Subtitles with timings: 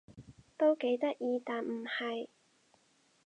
[0.57, 2.27] 都幾得意但唔係